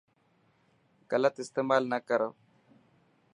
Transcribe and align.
گلت 1.11 1.35
استيمال 1.43 1.83
نا 1.91 1.97
ڪرو. 2.09 2.29